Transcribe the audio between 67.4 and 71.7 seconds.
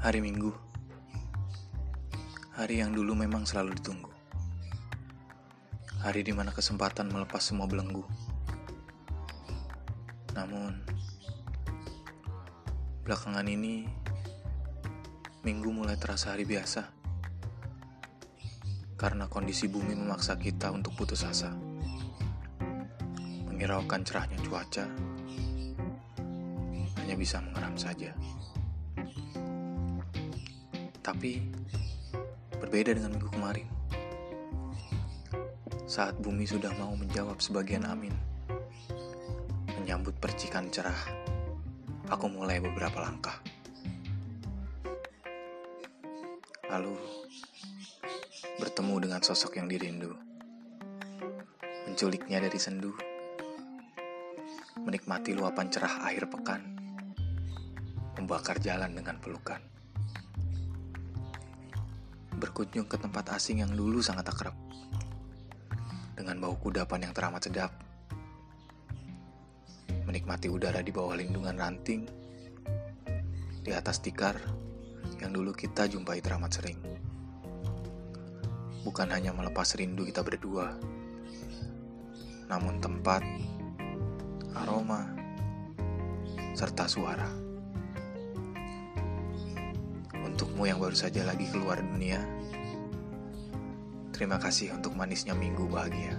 sedap. Menikmati udara di bawah lindungan